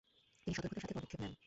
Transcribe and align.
তিনি 0.47 0.53
সতর্কতার 0.55 0.83
সাথে 0.83 0.95
পদক্ষেপ 0.97 1.19
নেন। 1.21 1.33